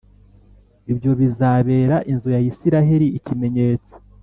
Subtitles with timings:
[0.91, 3.93] Ibyo bizabera inzu ya Isirayeli ikimenyetso